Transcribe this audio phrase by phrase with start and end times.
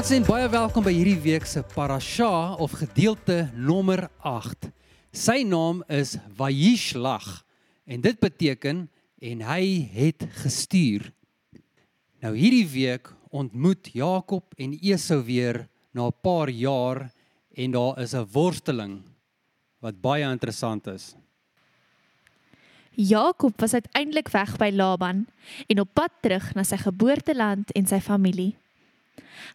[0.00, 4.70] maats en baie welkom by hierdie week se parasha of gedeelte nommer 8.
[5.12, 7.42] Sy naam is Vayishlach
[7.84, 8.86] en dit beteken
[9.20, 11.10] en hy het gestuur.
[12.24, 17.12] Nou hierdie week ontmoet Jakob en Esau weer na 'n paar jaar
[17.54, 19.02] en daar is 'n worsteling
[19.80, 21.14] wat baie interessant is.
[22.94, 25.26] Jakob was uiteindelik weg by Laban
[25.66, 28.56] en op pad terug na sy geboorteland en sy familie.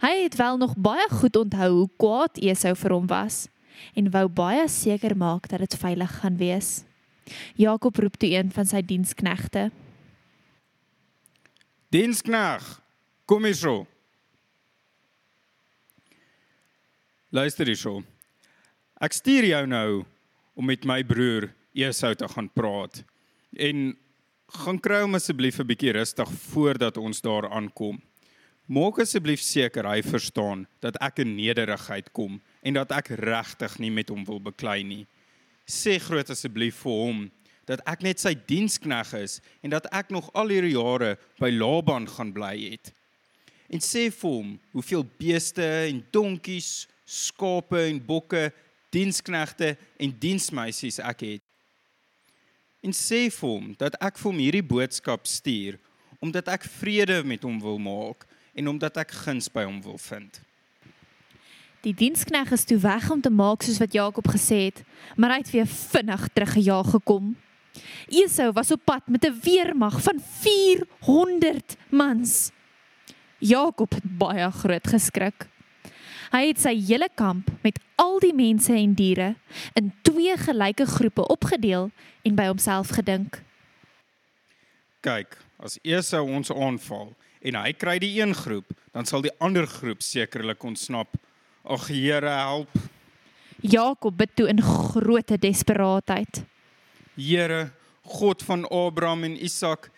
[0.02, 3.48] Hy het wel nog baie goed onthou hoe kwaad Esau vir hom was
[3.94, 6.84] en wou baie seker maak dat dit veilig gaan wees.
[7.56, 9.72] Jakob roep toe een van sy diensknegte.
[11.90, 12.64] Diensknag,
[13.26, 13.86] kom hier so.
[17.30, 18.04] Luister hier so.
[19.02, 19.90] Ek stuur jou nou
[20.56, 23.02] om met my broer Esau te gaan praat.
[23.56, 23.94] En
[24.62, 28.02] gaan kry hom asseblief 'n bietjie rustig voordat ons daar aankom.
[28.66, 33.92] Maak asseblief seker hy verstaan dat ek in nederigheid kom en dat ek regtig nie
[33.92, 35.06] met hom wil beklei nie.
[35.66, 37.24] Sê groot asseblief vir hom
[37.66, 42.06] dat ek net sy dienskneg is en dat ek nog al hierdie jare by Laban
[42.10, 42.92] gaan bly het.
[43.74, 48.52] En sê vir hom hoeveel beeste en donkies, skape en bokke,
[48.94, 51.44] diensknegte en diensmeisies ek het.
[52.86, 55.82] En sê vir hom dat ek vir hom hierdie boodskap stuur
[56.24, 58.24] omdat ek vrede met hom wil maak
[58.56, 60.40] en omdat ek guns by hom wil vind.
[61.86, 64.80] Die dienskneg is toe weg om te maak soos wat Jakob gesê het,
[65.22, 67.36] maar hy het weer vinnig teruggejaag gekom.
[68.10, 72.50] Esau was op pad met 'n weermag van 400 mans.
[73.38, 75.48] Jakob het baie groot geskrik.
[76.32, 79.36] Hy het sy hele kamp met al die mense en diere
[79.74, 81.92] in twee gelyke groepe opgedeel
[82.24, 83.44] en by homself gedink.
[85.00, 89.68] Kyk, as Esau ons aanval en hy kry die een groep, dan sal die ander
[89.68, 91.18] groep sekerlik ontsnap.
[91.66, 92.70] Ag Here, help.
[93.62, 96.44] Jakob bid toe in groot desperaatheid.
[97.18, 97.72] Here,
[98.06, 99.90] God van Abraham en Isak,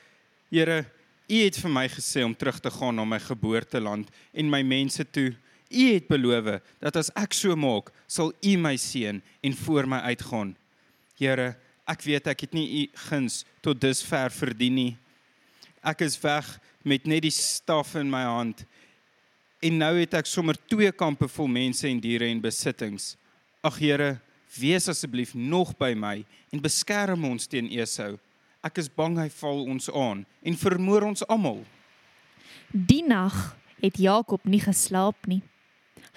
[0.50, 0.85] Here,
[1.28, 5.03] U het vir my gesê om terug te gaan na my geboorteland en my mense
[5.11, 5.33] toe.
[5.67, 9.99] U het beloof dat as ek so maak, sal U my seën en voor my
[10.07, 10.55] uitgaan.
[11.19, 14.94] Here, ek weet ek het nie U guns tot dusver verdien nie.
[15.84, 16.47] Ek is weg
[16.88, 18.63] met net die staf in my hand.
[19.59, 23.16] En nou het ek sommer twee kampe vol mense en diere en besittings.
[23.66, 24.19] Ag Here,
[24.53, 26.22] wees asseblief nog by my
[26.53, 28.19] en beskerm ons teen Esau.
[28.62, 31.63] Ek is bang hy val ons aan en vermoor ons almal.
[32.69, 35.41] Die nag het Jakob nie geslaap nie.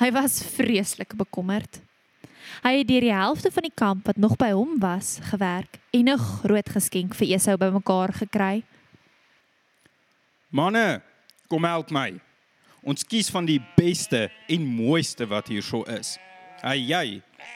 [0.01, 1.81] Hy was vreeslik bekommerd.
[2.61, 6.09] Hy het deur die helfte van die kamp wat nog by hom was, gewerk en
[6.09, 8.65] 'n groot geskenk vir Esau bymekaar gekry.
[10.51, 11.03] Manne,
[11.49, 12.21] kom help my.
[12.83, 16.17] Ons kies van die beste en mooiste wat hierso is.
[16.65, 17.07] Hy jy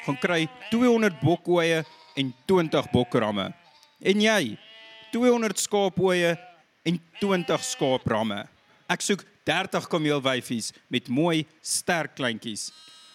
[0.04, 1.82] gaan kry 200 bokoeie
[2.16, 3.50] en 20 bokramme.
[4.04, 4.56] En jy
[5.14, 6.34] 200 skaapoeie
[6.84, 8.42] en 20 skaapramme.
[8.90, 12.70] Ek soek 30 kameelwyfies met mooi sterk kleintjies.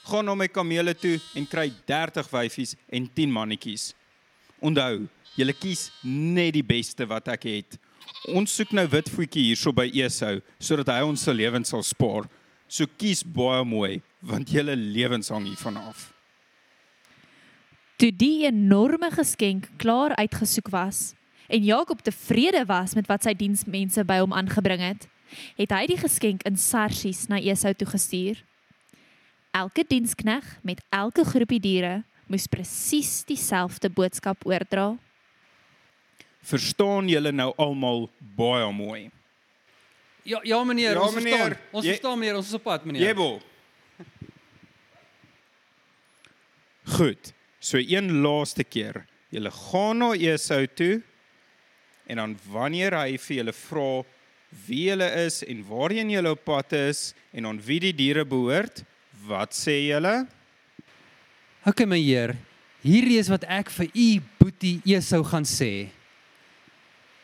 [0.10, 3.92] Gaan na my kamele toe en kry 30 wyfies en 10 mannetjies.
[4.66, 5.06] Onthou,
[5.38, 7.78] julle kies net die beste wat ek het.
[8.36, 12.28] Ons soek nou wit voetjie hierso by Esau sodat hy ons se lewens sal spaar.
[12.70, 16.10] So kies baie mooi want julle lewens hang hiervan af.
[18.00, 21.14] Toe die enorme geskenk klaar uitgesoek was
[21.50, 25.08] en Jakob tevrede was met wat sy diensmense by hom aangebring het,
[25.58, 28.38] het hy die geskenk in sarsies na Esau toe gestuur.
[29.58, 34.94] Elke dienskneg met elke groepie diere moes presies dieselfde boodskap oordra.
[36.42, 39.10] Verstaan julle nou almal baie mooi?
[40.24, 41.38] Ja ja meneer, Ja, ons meneer.
[41.38, 41.58] verstaan.
[41.72, 43.02] Ons Jy- verstaan meneer, ons is op pad meneer.
[43.08, 43.42] Jebo.
[46.86, 47.34] Goed.
[47.60, 49.06] So een laaste keer.
[49.30, 51.02] Julle gaan na Esau toe
[52.10, 53.90] en dan wanneer hy vir julle vra
[54.66, 58.82] wie julle is en waarheen julle op pad is en aan wie die diere behoort,
[59.28, 60.24] wat sê julle?
[61.70, 62.34] OK my heer,
[62.82, 64.08] hierdie is wat ek vir u
[64.40, 65.90] boetie Esau gaan sê.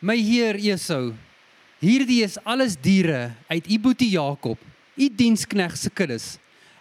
[0.05, 1.15] My heer Esau,
[1.81, 4.59] hierdie is alles diere uit u boetie Jakob,
[4.93, 6.35] u dienskneg se kuddes.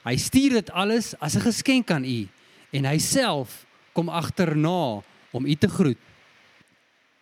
[0.05, 2.29] Hy stuur dit alles as 'n geskenk aan u
[2.77, 5.01] en hy self kom agterna
[5.33, 5.99] om u te groet.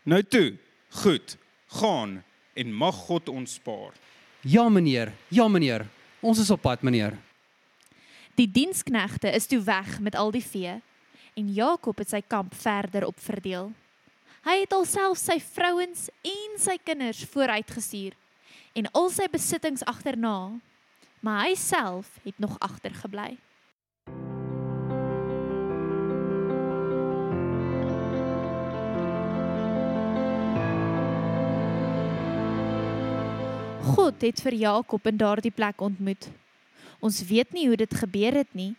[0.03, 0.59] Nou toe.
[0.91, 1.37] Goed.
[1.69, 2.25] Gaan.
[2.55, 3.93] en mag God ons spaar.
[4.41, 5.87] Ja meneer, ja meneer.
[6.21, 7.19] Ons is op pad meneer.
[8.35, 10.81] Die diensknegte is toe weg met al die vee
[11.35, 13.73] en Jakob het sy kamp verder op verdeel.
[14.43, 18.17] Hy het alself sy vrouens en sy kinders vooruitgestuur
[18.75, 20.59] en al sy besittings agterna,
[21.23, 23.37] maar hy self het nog agtergebly.
[33.93, 36.27] God het vir Jakob in daardie plek ontmoet.
[36.99, 38.73] Ons weet nie hoe dit gebeur het nie,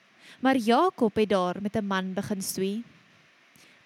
[0.44, 2.84] maar Jakob het daar met 'n man begin stoei.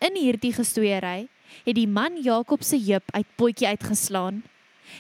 [0.01, 1.29] In hierdie gestoeiery
[1.65, 4.43] het die man Jakob se heup uit potjie uitgeslaan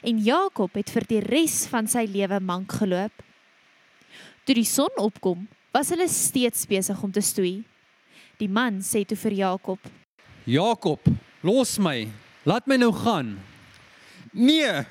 [0.03, 3.23] en Jakob het vir die res van sy lewe mank geloop.
[4.47, 7.61] Toe die son opkom, was hulle steeds besig om te stoei.
[8.37, 9.79] Die man sê toe vir Jakob:
[10.45, 11.03] Jakob,
[11.43, 12.07] los my.
[12.47, 13.35] Laat my nou gaan.
[14.31, 14.85] Nee.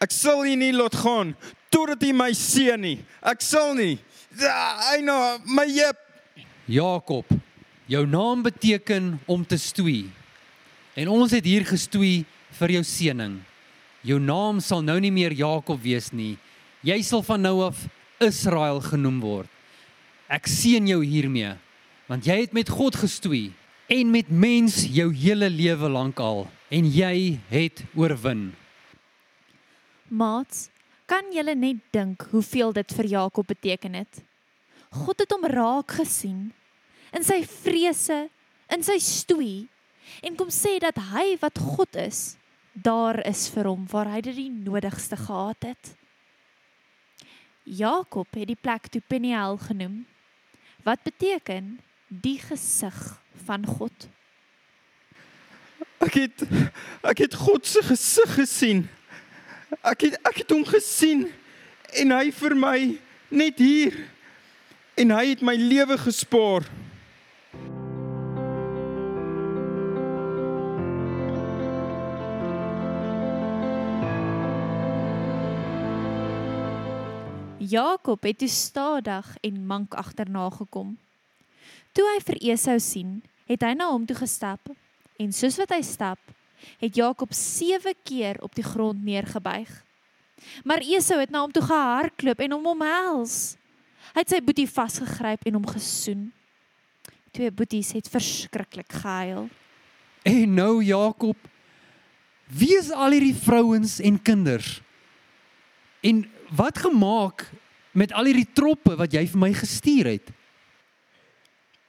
[0.00, 1.34] Ek sal u nie laat gaan
[1.72, 2.98] totdat u my seën nie.
[3.20, 3.96] Ek sal nie.
[4.40, 5.98] Ja, Eina, my jep.
[6.66, 7.28] Jakob,
[7.86, 10.06] jou naam beteken om te stoei.
[10.96, 12.24] En ons het hier gestoei
[12.56, 13.36] vir jou seëning.
[14.06, 16.38] Jou naam sal nou nie meer Jakob wees nie.
[16.86, 17.82] Jy sal van nou af
[18.24, 19.50] Israel genoem word.
[20.32, 21.52] Ek seën jou hiermee,
[22.08, 23.50] want jy het met God gestoei
[23.92, 28.54] en met mens jou hele lewe lank al en jy het oorwin.
[30.08, 30.70] "Maats,
[31.06, 34.22] kan julle net dink hoeveel dit vir Jakob beteken het?
[34.90, 36.52] God het hom raak gesien
[37.12, 38.28] in sy vrese,
[38.70, 39.68] in sy stoei
[40.22, 42.36] en kom sê dat hy wat God is,
[42.72, 45.94] daar is vir hom waar hy dit die nodigste gehad het.
[47.66, 50.04] Jakob het die plek toe Peniel genoem
[50.86, 52.98] wat beteken die gesig
[53.46, 54.06] van God.
[55.98, 56.44] Ek het
[57.02, 58.84] ek het God se gesig gesien.
[59.82, 61.26] Ek het ek het hom gesien
[61.96, 62.78] en hy vir my
[63.34, 63.96] net hier
[64.96, 66.68] en hy het my lewe gespaar.
[77.66, 80.96] Jakob het toe stadig en mank agterna gekom.
[81.92, 84.70] Toe hy vir Esau sien, het hy na hom toe gestap
[85.18, 86.20] en soos wat hy stap,
[86.80, 89.70] het Jakob 7 keer op die grond neergebuig.
[90.64, 93.56] Maar Esau het na hom toe gehardloop en hom omhels.
[94.12, 96.26] Hy het sy boetie vasgegryp en hom gesoen.
[97.36, 99.48] Twee boeties het verskriklik gehuil.
[100.26, 101.36] En nou Jakob,
[102.46, 104.80] wie is al hierdie vrouens en kinders?
[106.06, 107.46] En wat gemaak
[107.96, 110.32] met al hierdie troppe wat jy vir my gestuur het?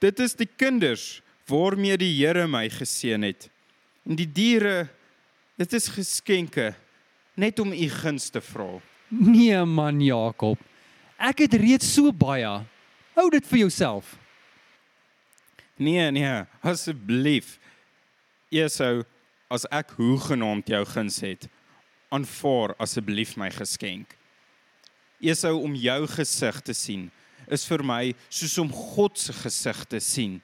[0.00, 3.48] Dit is die kinders waarmee die Here my geseën het.
[4.06, 4.88] En die diere,
[5.58, 6.72] dit is geskenke
[7.38, 8.78] net om u guns te vra.
[9.08, 10.58] Nee man Jakob.
[11.18, 12.50] Ek het reeds so baie.
[13.18, 14.16] Hou dit vir jouself.
[15.78, 17.56] Nee, nee, asseblief.
[18.50, 19.04] Esau,
[19.50, 21.46] as ek hoegenaamd jou guns het,
[22.14, 24.17] aanvaar asseblief my geskenk.
[25.20, 27.08] Esau om jou gesig te sien
[27.50, 30.38] is vir my soos om God se gesig te sien.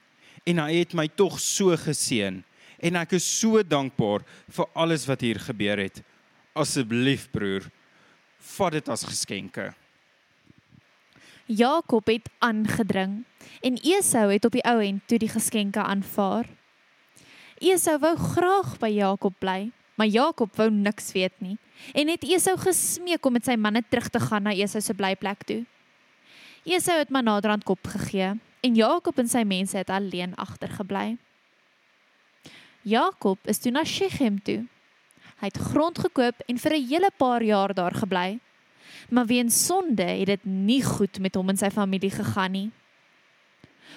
[0.44, 2.42] En hy het my tog so geseën
[2.84, 4.24] en ek is so dankbaar
[4.56, 6.02] vir alles wat hier gebeur het.
[6.54, 7.64] Asseblief broer,
[8.56, 9.70] vat dit as geskenke.
[11.46, 13.22] Jakob het aangedring
[13.64, 16.48] en Esau het op die ou end toe die geskenke aanvaar.
[17.60, 21.56] Esau wou graag by Jakob bly, maar Jakob wou niks weet nie
[21.92, 25.44] en het Esau gesmeek om met sy manne terug te gaan na Esau se blyplek
[25.44, 25.64] toe.
[26.64, 28.34] Esau het maar naderhand kop gegee
[28.64, 31.16] en Jakob en sy mense het alleen agtergebly.
[32.84, 34.64] Jakob is toe na Shechem toe.
[35.40, 38.38] Hy het grond gekoop en vir 'n hele paar jaar daar gebly.
[39.10, 42.70] Maar weens sonde het dit nie goed met hom en sy familie gegaan nie.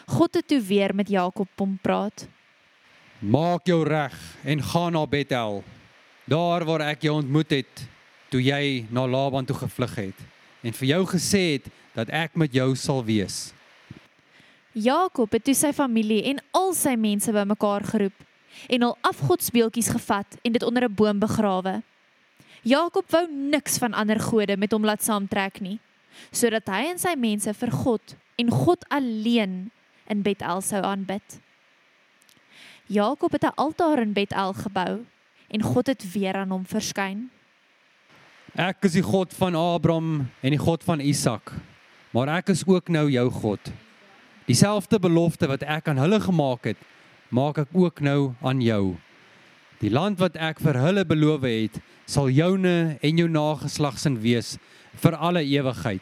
[0.06, 2.28] God het toe weer met Jakob kom praat.
[3.20, 4.14] Maak jou reg
[4.44, 5.64] en gaan na Bethel.
[6.28, 7.84] Daar waar ek jou ontmoet het
[8.28, 10.26] toe jy na Laban toe gevlug het
[10.60, 13.54] en vir jou gesê het dat ek met jou sal wees.
[14.76, 18.28] Jakob het toe sy familie en al sy mense bymekaar geroep
[18.68, 21.82] en hul afgodsbeeldjies gevat en dit onder 'n boom begrawe.
[22.62, 25.80] Jakob wou niks van ander gode met hom laat saamtrek nie,
[26.32, 29.72] sodat hy en sy mense vir God en God alleen
[30.08, 31.40] in Bethel sou aanbid.
[32.88, 35.06] Jakob het 'n altaar in Bethel gebou
[35.48, 37.28] en God het weer aan hom verskyn.
[38.58, 41.54] Ek is die God van Abraham en die God van Isak.
[42.16, 43.72] Maar ek is ook nou jou God.
[44.48, 46.80] Dieselfde belofte wat ek aan hulle gemaak het,
[47.30, 48.96] maak ek ook nou aan jou.
[49.84, 51.76] Die land wat ek vir hulle beloof het,
[52.10, 54.56] sal joune en jou nageslag sin wees
[54.98, 56.02] vir alle ewigheid.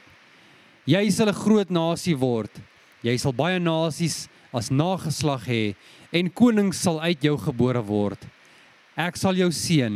[0.85, 2.53] Jy sal 'n groot nasie word.
[3.01, 5.75] Jy sal baie nasies as nageslag hê
[6.13, 8.21] en konings sal uit jou gebore word.
[8.95, 9.95] Ek sal jou seën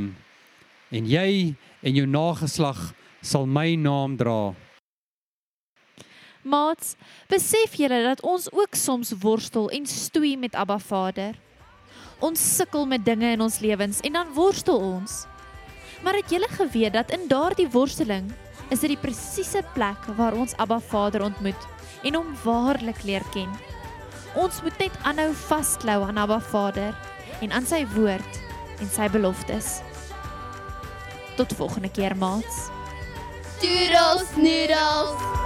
[0.91, 1.53] en jy
[1.87, 2.79] en jou nageslag
[3.23, 4.51] sal my naam dra.
[6.43, 6.97] Maats,
[7.31, 11.37] besef julle dat ons ook soms worstel en stoei met Abba Vader.
[12.19, 15.23] Ons sukkel met dinge in ons lewens en dan worstel ons.
[16.03, 18.27] Maar het julle geweet dat in daardie worsteling
[18.67, 21.71] is dit die presiese plek waar ons Abba Vader ontmoet
[22.03, 23.47] en hom waarlik leer ken.
[24.35, 26.91] Ons moet net aanhou vasklou aan Abba Vader
[27.39, 28.48] en aan sy woord
[28.79, 29.79] en sy beloftes.
[31.39, 32.67] Tot volgende keer, maats.
[33.59, 35.38] Doodles noodles.